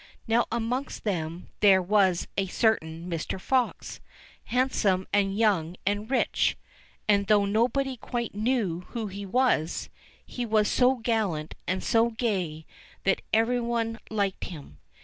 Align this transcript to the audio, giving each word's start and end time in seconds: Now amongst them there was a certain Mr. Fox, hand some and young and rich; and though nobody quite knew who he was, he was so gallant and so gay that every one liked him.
Now 0.27 0.47
amongst 0.51 1.03
them 1.03 1.49
there 1.59 1.79
was 1.79 2.27
a 2.35 2.47
certain 2.47 3.07
Mr. 3.07 3.39
Fox, 3.39 3.99
hand 4.45 4.71
some 4.73 5.05
and 5.13 5.37
young 5.37 5.75
and 5.85 6.09
rich; 6.09 6.57
and 7.07 7.27
though 7.27 7.45
nobody 7.45 7.97
quite 7.97 8.33
knew 8.33 8.79
who 8.87 9.05
he 9.05 9.27
was, 9.27 9.91
he 10.25 10.43
was 10.43 10.67
so 10.67 10.95
gallant 10.95 11.53
and 11.67 11.83
so 11.83 12.09
gay 12.09 12.65
that 13.03 13.21
every 13.31 13.61
one 13.61 13.99
liked 14.09 14.45
him. 14.45 14.79